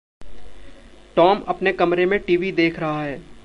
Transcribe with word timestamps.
Tom 1.15 1.41
अपने 1.47 1.71
कमरे 1.73 2.05
में 2.05 2.19
टीवी 2.19 2.51
देख 2.51 2.79
रहा 2.79 3.03
है। 3.03 3.21